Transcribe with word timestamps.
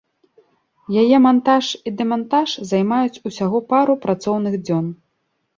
Яе 1.01 1.17
мантаж 1.27 1.65
і 1.91 1.93
дэмантаж 1.99 2.49
займаюць 2.71 3.21
усяго 3.31 3.57
пару 3.75 3.93
працоўных 4.07 4.61
дзён. 4.65 4.85